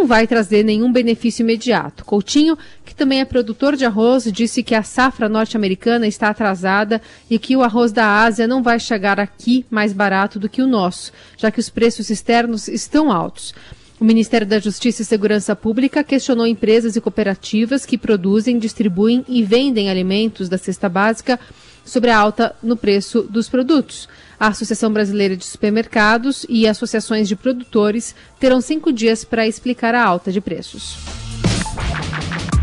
não 0.00 0.06
vai 0.06 0.26
trazer 0.26 0.64
nenhum 0.64 0.90
benefício 0.90 1.42
imediato. 1.42 2.06
Coutinho, 2.06 2.56
que 2.86 2.94
também 2.94 3.20
é 3.20 3.24
produtor 3.26 3.76
de 3.76 3.84
arroz, 3.84 4.24
disse 4.32 4.62
que 4.62 4.74
a 4.74 4.82
safra 4.82 5.28
norte-americana 5.28 6.06
está 6.06 6.30
atrasada 6.30 7.02
e 7.28 7.38
que 7.38 7.54
o 7.54 7.62
arroz 7.62 7.92
da 7.92 8.22
Ásia 8.22 8.46
não 8.46 8.62
vai 8.62 8.80
chegar 8.80 9.20
aqui 9.20 9.66
mais 9.68 9.92
barato 9.92 10.38
do 10.38 10.48
que 10.48 10.62
o 10.62 10.66
nosso, 10.66 11.12
já 11.36 11.50
que 11.50 11.60
os 11.60 11.68
preços 11.68 12.08
externos 12.08 12.66
estão 12.66 13.12
altos. 13.12 13.54
O 14.00 14.04
Ministério 14.04 14.46
da 14.46 14.58
Justiça 14.58 15.02
e 15.02 15.04
Segurança 15.04 15.54
Pública 15.54 16.02
questionou 16.02 16.46
empresas 16.46 16.96
e 16.96 17.00
cooperativas 17.02 17.84
que 17.84 17.98
produzem, 17.98 18.58
distribuem 18.58 19.22
e 19.28 19.42
vendem 19.42 19.90
alimentos 19.90 20.48
da 20.48 20.56
cesta 20.56 20.88
básica 20.88 21.38
sobre 21.84 22.08
a 22.08 22.18
alta 22.18 22.56
no 22.62 22.78
preço 22.78 23.20
dos 23.22 23.46
produtos. 23.46 24.08
A 24.38 24.48
Associação 24.48 24.90
Brasileira 24.90 25.36
de 25.36 25.44
Supermercados 25.44 26.46
e 26.48 26.66
associações 26.66 27.28
de 27.28 27.36
produtores 27.36 28.14
terão 28.38 28.62
cinco 28.62 28.90
dias 28.90 29.22
para 29.22 29.46
explicar 29.46 29.94
a 29.94 30.02
alta 30.02 30.32
de 30.32 30.40
preços. 30.40 30.96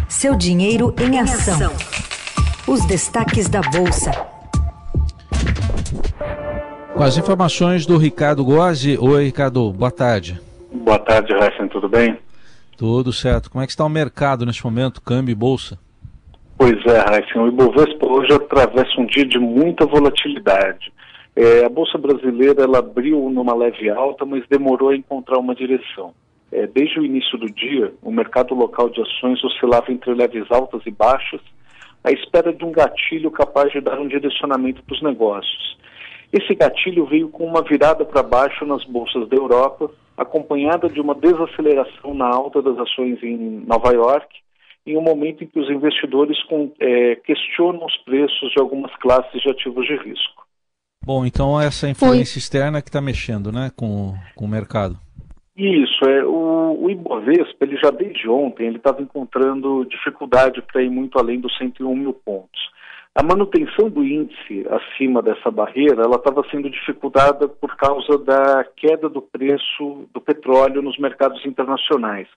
Seu 0.10 0.36
dinheiro 0.36 0.96
em 1.00 1.20
ação. 1.20 1.72
Os 2.66 2.84
destaques 2.88 3.48
da 3.48 3.62
Bolsa. 3.62 4.10
Com 6.96 7.04
as 7.04 7.16
informações 7.16 7.86
do 7.86 7.96
Ricardo 7.96 8.44
Gozzi. 8.44 8.98
Oi, 8.98 9.26
Ricardo, 9.26 9.72
boa 9.72 9.92
tarde. 9.92 10.47
Boa 10.72 11.00
tarde, 11.00 11.34
Raíssa, 11.34 11.68
tudo 11.68 11.88
bem? 11.88 12.18
Tudo 12.78 13.12
certo. 13.12 13.50
Como 13.50 13.64
é 13.64 13.66
que 13.66 13.72
está 13.72 13.86
o 13.86 13.90
mercado 13.90 14.46
neste 14.46 14.64
momento, 14.64 15.02
câmbio 15.02 15.32
e 15.32 15.36
bolsa? 15.36 15.80
Pois 16.58 16.78
é, 16.86 17.00
Raíssa, 17.00 17.40
o 17.40 17.48
Ibovespa 17.48 18.08
hoje 18.08 18.34
atravessa 18.34 19.00
um 19.00 19.06
dia 19.06 19.26
de 19.26 19.40
muita 19.40 19.86
volatilidade. 19.86 20.92
É, 21.36 21.66
a 21.66 21.70
Bolsa 21.70 22.00
Brasileira 22.00 22.64
ela 22.64 22.80
abriu 22.80 23.30
numa 23.30 23.54
leve 23.54 23.90
alta, 23.90 24.26
mas 24.26 24.44
demorou 24.50 24.90
a 24.90 24.96
encontrar 24.96 25.38
uma 25.38 25.54
direção. 25.54 26.14
É, 26.52 26.66
desde 26.66 27.00
o 27.00 27.06
início 27.06 27.38
do 27.38 27.46
dia, 27.46 27.94
o 28.02 28.12
mercado 28.12 28.56
local 28.56 28.90
de 28.90 29.02
ações 29.02 29.44
oscilava 29.44 29.92
entre 29.92 30.14
leves 30.14 30.50
altas 30.50 30.82
e 30.86 30.92
baixas, 30.92 31.42
à 32.04 32.12
espera 32.12 32.52
de 32.52 32.66
um 32.66 32.72
gatilho 32.72 33.30
capaz 33.30 33.72
de 33.72 33.82
dar 33.82 34.00
um 34.00 34.08
direcionamento 34.08 34.82
para 34.84 34.96
os 34.96 35.02
negócios. 35.04 35.78
Esse 36.34 36.56
gatilho 36.56 37.06
veio 37.06 37.30
com 37.30 37.46
uma 37.46 37.62
virada 37.62 38.04
para 38.04 38.24
baixo 38.24 38.66
nas 38.66 38.84
bolsas 38.86 39.30
da 39.30 39.36
Europa, 39.36 39.92
acompanhada 40.18 40.90
de 40.90 41.00
uma 41.00 41.14
desaceleração 41.14 42.14
na 42.14 42.28
alta 42.28 42.62
das 42.62 42.78
ações 42.80 43.22
em 43.22 43.64
Nova 43.66 43.94
York, 43.94 44.28
em 44.86 44.98
um 44.98 45.02
momento 45.02 45.44
em 45.44 45.48
que 45.48 45.60
os 45.60 45.70
investidores 45.70 46.42
com, 46.46 46.72
é, 46.80 47.16
questionam 47.18 47.86
os 47.86 47.96
preços 47.98 48.52
de 48.52 48.60
algumas 48.60 48.94
classes 48.98 49.42
de 49.42 49.50
ativos 49.50 49.86
de 49.86 49.96
risco. 49.98 50.48
Bom, 51.06 51.26
então 51.26 51.60
essa 51.60 51.88
influência 51.88 52.40
externa 52.40 52.82
que 52.82 52.90
está 52.90 53.00
mexendo 53.00 53.52
né, 53.52 53.72
com, 53.76 54.14
com 54.36 54.46
o 54.46 54.50
mercado. 54.50 54.98
Isso, 55.56 56.06
é, 56.06 56.24
o, 56.24 56.84
o 56.84 56.90
Ibovespa, 56.90 57.66
ele 57.66 57.78
já 57.78 57.90
desde 57.90 58.30
ontem, 58.30 58.68
ele 58.68 58.78
estava 58.78 59.02
encontrando 59.02 59.86
dificuldade 59.86 60.62
para 60.62 60.84
ir 60.84 60.90
muito 60.90 61.18
além 61.18 61.40
dos 61.40 61.56
101 61.58 61.96
mil 61.96 62.14
pontos. 62.14 62.60
A 63.20 63.24
manutenção 63.24 63.90
do 63.90 64.04
índice 64.04 64.64
acima 64.70 65.24
dessa 65.24 65.50
barreira, 65.50 66.04
ela 66.04 66.18
estava 66.18 66.44
sendo 66.52 66.70
dificultada 66.70 67.48
por 67.48 67.76
causa 67.76 68.16
da 68.20 68.64
queda 68.76 69.10
do 69.10 69.24
preço 69.24 70.08
do 70.14 70.22
petróleo 70.22 70.84
nos 70.84 71.00
mercados 71.00 71.44
internacionais 71.44 72.28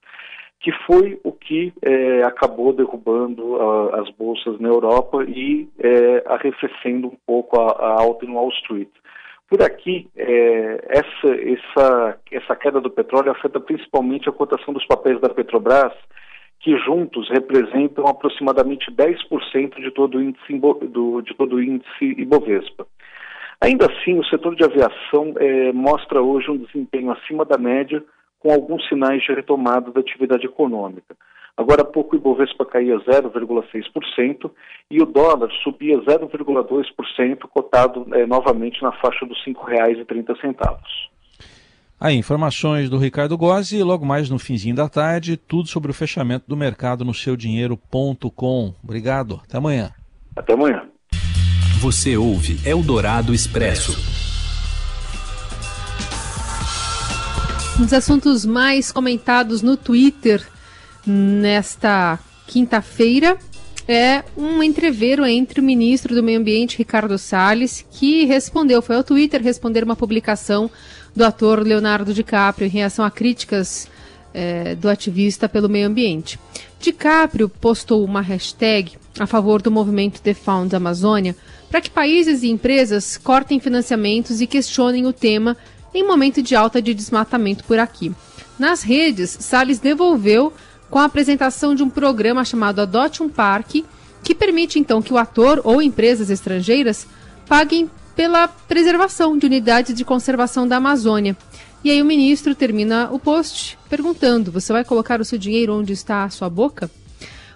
que 0.60 0.72
foi 0.87 1.18
o 1.25 1.32
que 1.32 1.72
é, 1.82 2.22
acabou 2.22 2.72
derrubando 2.72 3.56
a, 3.60 4.00
as 4.00 4.10
bolsas 4.10 4.60
na 4.60 4.68
Europa 4.68 5.25
e 5.25 5.68
é, 5.78 6.22
arrefecendo 6.26 7.08
um 7.08 7.16
pouco 7.26 7.58
a, 7.60 7.72
a 7.72 8.00
alta 8.00 8.26
no 8.26 8.34
Wall 8.34 8.50
Street. 8.50 8.90
Por 9.49 9.62
aqui, 9.62 10.08
é, 10.14 10.84
essa, 10.88 11.28
essa, 11.28 12.18
essa 12.30 12.56
queda 12.56 12.80
do 12.80 12.90
petróleo 12.90 13.32
afeta 13.32 13.58
principalmente 13.58 14.28
a 14.28 14.32
cotação 14.32 14.72
dos 14.72 14.87
papéis 14.87 15.18
da 15.20 15.30
Petrobras, 15.30 15.94
que 16.60 16.76
juntos 16.78 17.28
representam 17.30 18.06
aproximadamente 18.06 18.90
10% 18.90 19.80
de 19.80 19.90
todo 19.90 20.18
o 20.18 20.22
índice, 20.22 20.58
do, 20.58 21.22
de 21.22 21.34
todo 21.34 21.56
o 21.56 21.62
índice 21.62 22.04
Ibovespa. 22.04 22.86
Ainda 23.62 23.86
assim, 23.86 24.18
o 24.18 24.24
setor 24.24 24.54
de 24.54 24.64
aviação 24.64 25.34
é, 25.38 25.72
mostra 25.72 26.22
hoje 26.22 26.50
um 26.50 26.58
desempenho 26.58 27.10
acima 27.10 27.44
da 27.44 27.58
média, 27.58 28.02
com 28.38 28.50
alguns 28.52 28.86
sinais 28.88 29.22
de 29.22 29.32
retomada 29.32 29.90
da 29.90 30.00
atividade 30.00 30.46
econômica. 30.46 31.14
Agora 31.56 31.82
há 31.82 31.84
pouco 31.84 32.14
o 32.14 32.18
Ibovespa 32.18 32.64
caía 32.64 32.96
0,6% 32.96 34.50
e 34.90 35.02
o 35.02 35.06
dólar 35.06 35.50
subia 35.62 35.98
0,2%, 35.98 37.38
cotado 37.52 38.06
é, 38.14 38.26
novamente 38.26 38.82
na 38.82 38.92
faixa 38.92 39.26
dos 39.26 39.38
R$ 39.44 39.52
5,30. 39.52 40.78
Aí, 42.00 42.16
informações 42.16 42.88
do 42.88 42.97
Ricardo 42.97 43.37
Gozzi 43.37 43.76
e 43.76 43.83
logo 43.83 44.07
mais 44.07 44.30
no 44.30 44.38
finzinho 44.38 44.75
da 44.75 44.88
tarde, 44.88 45.37
tudo 45.37 45.69
sobre 45.69 45.90
o 45.90 45.95
fechamento 45.95 46.47
do 46.49 46.57
mercado 46.57 47.04
no 47.04 47.12
seudinheiro.com. 47.12 48.75
Obrigado, 48.83 49.38
até 49.45 49.59
amanhã. 49.59 49.92
Até 50.35 50.54
amanhã. 50.54 50.88
Você 51.78 52.16
ouve 52.16 52.59
Eldorado 52.66 53.35
Expresso. 53.35 53.92
Um 57.78 57.83
dos 57.83 57.92
assuntos 57.92 58.47
mais 58.47 58.90
comentados 58.90 59.61
no 59.61 59.76
Twitter 59.76 60.42
nesta 61.07 62.19
quinta-feira 62.47 63.37
é 63.87 64.25
um 64.37 64.62
entreveiro 64.62 65.26
entre 65.26 65.61
o 65.61 65.62
ministro 65.62 66.14
do 66.14 66.23
Meio 66.23 66.38
Ambiente, 66.38 66.78
Ricardo 66.78 67.19
Salles, 67.19 67.85
que 67.90 68.25
respondeu, 68.25 68.80
foi 68.80 68.97
ao 68.97 69.04
Twitter 69.04 69.42
responder 69.42 69.85
uma 69.85 69.97
publicação 69.97 70.71
do 71.14 71.24
ator 71.24 71.60
Leonardo 71.60 72.14
DiCaprio 72.14 72.66
em 72.66 72.70
reação 72.70 73.04
a 73.04 73.10
críticas 73.10 73.88
é, 74.32 74.74
do 74.74 74.88
ativista 74.88 75.48
pelo 75.48 75.68
meio 75.68 75.86
ambiente. 75.86 76.38
DiCaprio 76.80 77.48
postou 77.48 78.04
uma 78.04 78.20
hashtag 78.20 78.96
a 79.18 79.26
favor 79.26 79.60
do 79.60 79.70
movimento 79.70 80.20
The 80.20 80.34
Found 80.34 80.74
Amazônia 80.74 81.36
para 81.70 81.80
que 81.80 81.90
países 81.90 82.42
e 82.42 82.48
empresas 82.48 83.16
cortem 83.16 83.60
financiamentos 83.60 84.40
e 84.40 84.46
questionem 84.46 85.06
o 85.06 85.12
tema 85.12 85.56
em 85.94 86.06
momento 86.06 86.42
de 86.42 86.54
alta 86.54 86.80
de 86.80 86.94
desmatamento 86.94 87.64
por 87.64 87.78
aqui. 87.78 88.12
Nas 88.58 88.82
redes, 88.82 89.36
Salles 89.40 89.78
devolveu 89.78 90.52
com 90.88 90.98
a 90.98 91.04
apresentação 91.04 91.74
de 91.74 91.82
um 91.82 91.90
programa 91.90 92.44
chamado 92.44 92.80
Adote 92.80 93.22
um 93.22 93.28
Parque, 93.28 93.84
que 94.22 94.34
permite 94.34 94.78
então 94.78 95.00
que 95.00 95.12
o 95.12 95.18
ator 95.18 95.60
ou 95.64 95.80
empresas 95.80 96.30
estrangeiras 96.30 97.06
paguem 97.48 97.90
pela 98.20 98.46
preservação 98.46 99.38
de 99.38 99.46
unidades 99.46 99.94
de 99.94 100.04
conservação 100.04 100.68
da 100.68 100.76
Amazônia. 100.76 101.34
E 101.82 101.90
aí 101.90 102.02
o 102.02 102.04
ministro 102.04 102.54
termina 102.54 103.08
o 103.10 103.18
post 103.18 103.78
perguntando: 103.88 104.52
você 104.52 104.74
vai 104.74 104.84
colocar 104.84 105.22
o 105.22 105.24
seu 105.24 105.38
dinheiro 105.38 105.74
onde 105.74 105.94
está 105.94 106.24
a 106.24 106.28
sua 106.28 106.50
boca? 106.50 106.90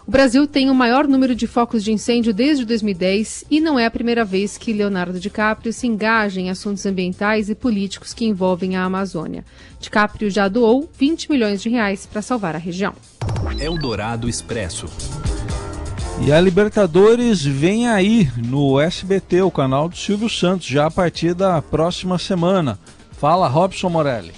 O 0.06 0.11
Brasil 0.11 0.47
tem 0.47 0.71
o 0.71 0.75
maior 0.75 1.06
número 1.06 1.35
de 1.35 1.47
focos 1.47 1.85
de 1.85 1.92
incêndio 1.92 2.33
desde 2.33 2.64
2010 2.64 3.44
e 3.50 3.61
não 3.61 3.78
é 3.78 3.85
a 3.85 3.90
primeira 3.90 4.25
vez 4.25 4.56
que 4.56 4.73
Leonardo 4.73 5.21
DiCaprio 5.21 5.71
se 5.71 5.87
engaja 5.87 6.40
em 6.40 6.49
assuntos 6.49 6.87
ambientais 6.87 7.50
e 7.50 7.54
políticos 7.54 8.14
que 8.14 8.25
envolvem 8.25 8.75
a 8.75 8.85
Amazônia. 8.85 9.44
DiCaprio 9.78 10.30
já 10.30 10.49
doou 10.49 10.88
20 10.99 11.30
milhões 11.30 11.61
de 11.61 11.68
reais 11.68 12.06
para 12.06 12.23
salvar 12.23 12.54
a 12.54 12.59
região. 12.59 12.94
Eldorado 13.61 14.30
Expresso. 14.30 14.87
E 16.21 16.33
a 16.33 16.40
Libertadores 16.40 17.44
vem 17.44 17.88
aí 17.88 18.30
no 18.37 18.80
SBT, 18.80 19.42
o 19.42 19.50
canal 19.50 19.88
do 19.88 19.97
Silvio 19.97 20.30
Santos, 20.30 20.66
já 20.66 20.87
a 20.87 20.90
partir 20.90 21.35
da 21.35 21.61
próxima 21.61 22.18
semana. 22.18 22.78
Fala, 23.12 23.49
Robson 23.49 23.90
Morelli. 23.90 24.33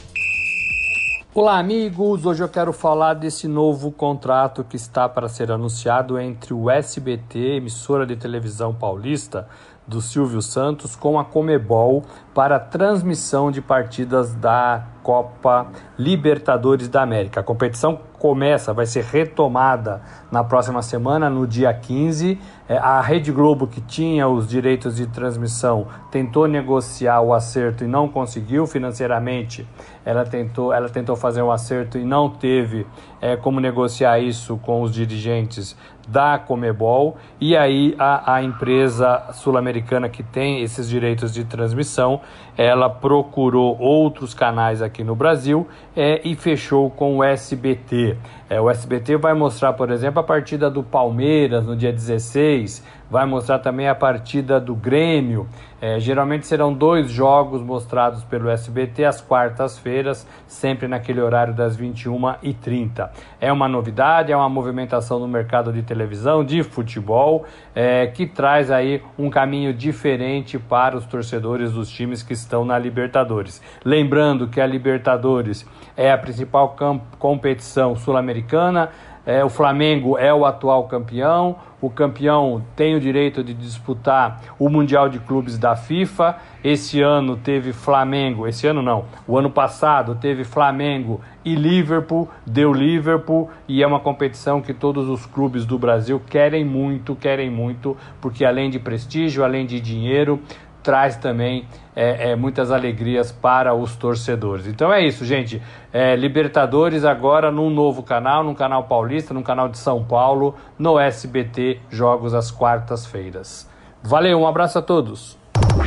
Olá, 1.35 1.59
amigos! 1.59 2.25
Hoje 2.25 2.42
eu 2.42 2.49
quero 2.49 2.73
falar 2.73 3.14
desse 3.14 3.47
novo 3.47 3.92
contrato 3.92 4.64
que 4.64 4.75
está 4.75 5.06
para 5.06 5.28
ser 5.28 5.52
anunciado 5.52 6.18
entre 6.18 6.54
o 6.54 6.71
SBT, 6.71 7.56
emissora 7.56 8.06
de 8.06 8.16
televisão 8.16 8.75
paulista, 8.75 9.47
do 9.87 10.00
Silvio 10.00 10.42
Santos, 10.42 10.97
com 10.97 11.18
a 11.18 11.25
Comebol 11.25 12.04
para 12.35 12.59
transmissão 12.59 13.52
de 13.52 13.61
partidas 13.61 14.35
da 14.35 14.85
Copa 15.02 15.68
Libertadores 15.97 16.88
da 16.88 17.02
América. 17.02 17.40
A 17.40 17.42
competição 17.45 18.00
começa, 18.26 18.75
vai 18.75 18.87
ser 18.87 19.04
retomada 19.04 20.02
na 20.33 20.42
próxima 20.42 20.83
semana, 20.83 21.30
no 21.30 21.47
dia 21.47 21.73
15. 21.73 22.37
É, 22.68 22.76
a 22.76 23.00
Rede 23.00 23.30
Globo, 23.30 23.68
que 23.68 23.80
tinha 23.80 24.26
os 24.26 24.49
direitos 24.49 24.97
de 24.97 25.06
transmissão, 25.06 25.87
tentou 26.11 26.49
negociar 26.49 27.21
o 27.21 27.33
acerto 27.33 27.85
e 27.85 27.87
não 27.87 28.09
conseguiu 28.09 28.66
financeiramente. 28.66 29.64
Ela 30.04 30.25
tentou, 30.25 30.73
ela 30.73 30.88
tentou 30.88 31.14
fazer 31.14 31.40
um 31.40 31.52
acerto 31.52 31.99
e 31.99 32.04
não 32.04 32.28
teve 32.28 32.85
é, 33.21 33.37
como 33.37 33.61
negociar 33.61 34.18
isso 34.18 34.56
com 34.56 34.83
os 34.83 34.92
dirigentes 34.92 35.76
da 36.07 36.39
Comebol 36.39 37.17
e 37.41 37.57
aí 37.57 37.95
a, 37.99 38.35
a 38.35 38.43
empresa 38.43 39.25
sul-americana 39.33 40.09
que 40.09 40.23
tem 40.23 40.63
esses 40.63 40.89
direitos 40.89 41.33
de 41.35 41.45
transmissão 41.45 42.21
ela 42.57 42.89
procurou 42.89 43.79
outros 43.79 44.33
canais 44.33 44.81
aqui 44.81 45.05
no 45.05 45.15
Brasil 45.15 45.67
é, 45.95 46.21
e 46.25 46.35
fechou 46.35 46.91
com 46.91 47.19
o 47.19 47.25
SBT. 47.25 48.17
É, 48.49 48.61
o 48.61 48.71
SBT 48.71 49.17
vai 49.17 49.35
mostrar, 49.35 49.75
por 49.75 49.91
exemplo, 49.91 50.21
a 50.21 50.23
partida 50.23 50.71
do 50.71 50.83
Palmeiras 50.83 51.67
no 51.67 51.77
dia 51.77 51.93
16, 51.93 52.83
vai 53.11 53.27
mostrar 53.27 53.59
também 53.59 53.89
a 53.89 53.95
partida 53.95 54.61
do 54.61 54.75
Grêmio. 54.75 55.49
É, 55.79 56.01
geralmente 56.01 56.47
serão 56.47 56.73
dois 56.73 57.11
jogos 57.11 57.61
mostrados 57.61 58.25
pelo 58.25 58.49
SBT 58.49 59.05
às 59.05 59.21
quartas-feiras, 59.21 60.27
sempre 60.47 60.89
naquele 60.89 61.21
horário 61.21 61.53
das 61.53 61.77
21h30. 61.77 63.11
É 63.39 63.53
uma 63.53 63.69
novidade, 63.69 64.33
é 64.33 64.37
uma 64.37 64.49
movimentação 64.49 65.19
no 65.19 65.29
mercado 65.29 65.73
de 65.73 65.83
televisão, 65.83 66.43
de 66.43 66.63
futebol, 66.63 67.45
é, 67.75 68.07
que 68.07 68.27
traz 68.27 68.71
aí 68.71 69.03
um 69.19 69.29
caminho 69.29 69.75
diferente 69.75 70.59
para 70.59 70.97
os 70.97 71.05
torcedores 71.05 71.73
dos 71.73 71.91
times 71.91 72.23
que 72.23 72.33
estão 72.33 72.65
na 72.65 72.79
Libertadores. 72.79 73.61
Lembrando 73.85 74.49
que 74.49 74.61
a 74.61 74.67
Libertadores 74.67 75.67
é 75.95 76.11
a 76.11 76.17
principal 76.17 76.75
competição 77.19 77.95
sul-americana. 77.97 78.91
É, 79.26 79.45
o 79.45 79.49
Flamengo 79.49 80.16
é 80.16 80.33
o 80.33 80.47
atual 80.47 80.85
campeão, 80.85 81.56
o 81.83 81.90
campeão 81.90 82.62
tem 82.76 82.95
o 82.95 83.00
direito 83.00 83.42
de 83.42 83.52
disputar 83.52 84.40
o 84.56 84.68
Mundial 84.68 85.09
de 85.09 85.18
Clubes 85.18 85.59
da 85.59 85.75
FIFA. 85.75 86.37
Esse 86.62 87.02
ano 87.02 87.37
teve 87.37 87.73
Flamengo, 87.73 88.47
esse 88.47 88.68
ano 88.68 88.80
não, 88.80 89.04
o 89.26 89.37
ano 89.37 89.50
passado 89.50 90.14
teve 90.14 90.45
Flamengo 90.45 91.21
e 91.45 91.54
Liverpool, 91.54 92.28
deu 92.47 92.73
Liverpool 92.73 93.50
e 93.68 93.83
é 93.83 93.87
uma 93.87 94.00
competição 94.00 94.61
que 94.61 94.73
todos 94.73 95.09
os 95.09 95.26
clubes 95.26 95.66
do 95.66 95.78
Brasil 95.78 96.21
querem 96.28 96.64
muito, 96.64 97.14
querem 97.16 97.50
muito, 97.50 97.97
porque 98.21 98.45
além 98.45 98.71
de 98.71 98.78
prestígio, 98.78 99.45
além 99.45 99.66
de 99.66 99.80
dinheiro, 99.80 100.40
traz 100.87 101.16
também 101.16 101.66
é, 101.97 102.31
é, 102.31 102.37
muitas 102.37 102.71
alegrias 102.71 103.33
para 103.33 103.75
os 103.75 103.97
torcedores. 103.97 104.69
Então 104.69 104.93
é 104.93 105.05
isso, 105.05 105.25
gente. 105.25 105.61
É, 105.93 106.14
Libertadores 106.14 107.05
agora 107.05 107.50
num 107.50 107.69
novo 107.69 108.05
canal, 108.05 108.45
num 108.45 108.55
canal 108.55 108.85
paulista, 108.85 109.35
num 109.35 109.43
canal 109.43 109.69
de 109.69 109.78
São 109.78 110.05
Paulo, 110.05 110.55
no 110.78 110.97
SBT, 110.97 111.81
jogos 111.90 112.35
às 112.35 112.52
quartas-feiras. 112.52 113.69
Valeu, 114.00 114.38
um 114.38 114.47
abraço 114.47 114.78
a 114.78 114.83
todos. 114.83 115.37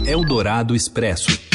Eldorado 0.05 0.75
Expresso. 0.75 1.48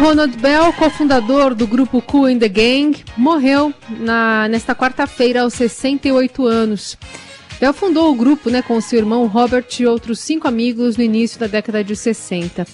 Ronald 0.00 0.34
Bell, 0.38 0.72
cofundador 0.72 1.54
do 1.54 1.66
grupo 1.66 2.00
Cool 2.00 2.30
in 2.30 2.38
the 2.38 2.48
Gang, 2.48 2.96
morreu 3.18 3.72
na, 3.90 4.48
nesta 4.48 4.74
quarta-feira 4.74 5.42
aos 5.42 5.52
68 5.52 6.46
anos. 6.46 6.96
Bell 7.60 7.74
fundou 7.74 8.10
o 8.10 8.14
grupo 8.14 8.48
né, 8.48 8.62
com 8.62 8.80
seu 8.80 8.98
irmão 8.98 9.26
Robert 9.26 9.66
e 9.78 9.86
outros 9.86 10.18
cinco 10.20 10.48
amigos 10.48 10.96
no 10.96 11.02
início 11.02 11.38
da 11.38 11.46
década 11.46 11.84
de 11.84 11.94
60. 11.94 12.66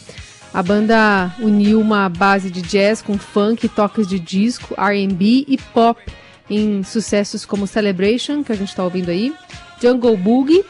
A 0.54 0.62
banda 0.62 1.34
uniu 1.40 1.80
uma 1.80 2.08
base 2.08 2.48
de 2.48 2.62
jazz 2.62 3.02
com 3.02 3.18
funk, 3.18 3.68
toques 3.70 4.06
de 4.06 4.20
disco, 4.20 4.80
R&B 4.80 5.46
e 5.48 5.58
pop 5.74 6.00
em 6.48 6.84
sucessos 6.84 7.44
como 7.44 7.66
Celebration, 7.66 8.44
que 8.44 8.52
a 8.52 8.56
gente 8.56 8.68
está 8.68 8.84
ouvindo 8.84 9.10
aí, 9.10 9.34
Jungle 9.82 10.16
Boogie 10.16 10.64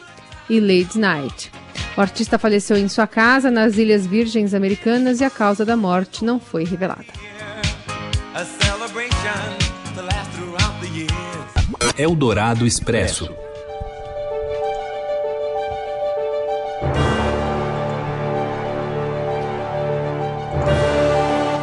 e 0.48 0.59
Late 0.59 0.98
Night. 0.98 1.52
O 1.96 2.00
artista 2.00 2.38
faleceu 2.38 2.76
em 2.76 2.88
sua 2.88 3.06
casa 3.06 3.50
nas 3.50 3.78
Ilhas 3.78 4.06
Virgens 4.06 4.52
Americanas 4.52 5.22
e 5.22 5.24
a 5.24 5.30
causa 5.30 5.64
da 5.64 5.78
morte 5.78 6.22
não 6.22 6.38
foi 6.38 6.62
revelada. 6.62 7.06
Eldorado 11.96 12.66
Expresso. 12.66 13.30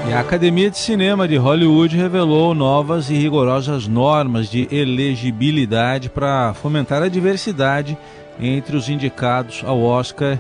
E 0.10 0.14
a 0.14 0.20
Academia 0.20 0.72
de 0.72 0.80
Cinema 0.80 1.28
de 1.28 1.38
Hollywood 1.38 1.96
revelou 1.96 2.56
novas 2.56 3.12
e 3.12 3.14
rigorosas 3.14 3.88
normas 3.88 4.50
de 4.50 4.68
elegibilidade 4.72 6.10
para 6.10 6.56
fomentar 6.56 7.04
a 7.04 7.08
diversidade 7.08 7.96
entre 8.40 8.76
os 8.76 8.90
indicados 8.90 9.64
ao 9.66 9.82
Oscar 9.82 10.40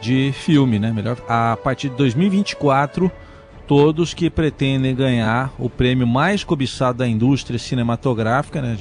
de 0.00 0.32
filme, 0.32 0.78
né? 0.78 0.92
Melhor, 0.92 1.16
a 1.28 1.56
partir 1.56 1.88
de 1.88 1.96
2024, 1.96 3.10
todos 3.66 4.12
que 4.12 4.28
pretendem 4.28 4.94
ganhar 4.94 5.52
o 5.58 5.70
prêmio 5.70 6.06
mais 6.06 6.44
cobiçado 6.44 6.98
da 6.98 7.08
indústria 7.08 7.58
cinematográfica, 7.58 8.60
né, 8.60 8.76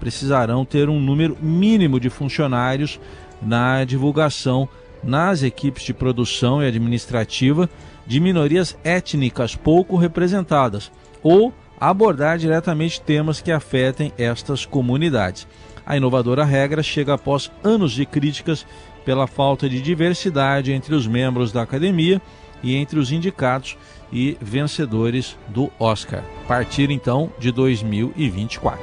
precisarão 0.00 0.64
ter 0.64 0.88
um 0.88 0.98
número 0.98 1.36
mínimo 1.40 2.00
de 2.00 2.10
funcionários 2.10 2.98
na 3.40 3.84
divulgação 3.84 4.68
nas 5.02 5.42
equipes 5.42 5.82
de 5.82 5.92
produção 5.92 6.62
e 6.62 6.66
administrativa 6.66 7.68
de 8.06 8.20
minorias 8.20 8.76
étnicas 8.84 9.54
pouco 9.54 9.96
representadas 9.96 10.90
ou 11.22 11.52
abordar 11.80 12.38
diretamente 12.38 13.00
temas 13.00 13.40
que 13.40 13.50
afetem 13.50 14.12
estas 14.16 14.64
comunidades. 14.64 15.46
A 15.86 15.96
inovadora 15.96 16.44
regra 16.44 16.82
chega 16.82 17.14
após 17.14 17.50
anos 17.62 17.92
de 17.92 18.06
críticas 18.06 18.66
pela 19.04 19.26
falta 19.26 19.68
de 19.68 19.80
diversidade 19.80 20.72
entre 20.72 20.94
os 20.94 21.06
membros 21.06 21.52
da 21.52 21.62
academia 21.62 22.20
e 22.62 22.76
entre 22.76 22.98
os 22.98 23.10
indicados 23.10 23.76
e 24.12 24.36
vencedores 24.40 25.36
do 25.48 25.70
Oscar, 25.78 26.22
partir 26.46 26.90
então 26.90 27.32
de 27.38 27.50
2024. 27.50 28.82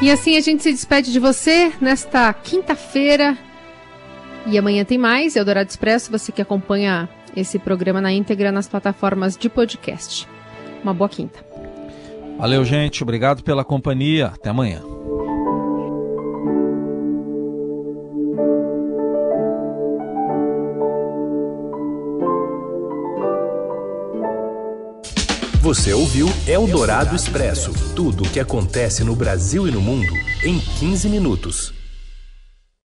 E 0.00 0.10
assim 0.10 0.36
a 0.36 0.40
gente 0.40 0.62
se 0.62 0.70
despede 0.70 1.10
de 1.10 1.18
você 1.18 1.72
nesta 1.80 2.32
quinta-feira. 2.32 3.36
E 4.46 4.58
amanhã 4.58 4.84
tem 4.84 4.98
mais, 4.98 5.34
Eldorado 5.34 5.68
Expresso, 5.68 6.10
você 6.10 6.30
que 6.30 6.42
acompanha 6.42 7.08
esse 7.34 7.58
programa 7.58 8.00
na 8.00 8.12
íntegra 8.12 8.52
nas 8.52 8.68
plataformas 8.68 9.36
de 9.36 9.48
podcast. 9.48 10.28
Uma 10.82 10.94
boa 10.94 11.08
quinta. 11.08 11.45
Valeu, 12.38 12.64
gente. 12.64 13.02
Obrigado 13.02 13.42
pela 13.42 13.64
companhia. 13.64 14.26
Até 14.26 14.50
amanhã. 14.50 14.82
Você 25.66 25.92
ouviu 25.92 26.28
Eldorado 26.46 27.16
Expresso 27.16 27.72
tudo 27.96 28.22
o 28.22 28.30
que 28.30 28.38
acontece 28.38 29.02
no 29.02 29.16
Brasil 29.16 29.66
e 29.66 29.72
no 29.72 29.80
mundo 29.80 30.12
em 30.44 30.60
15 30.60 31.08
minutos. 31.08 31.75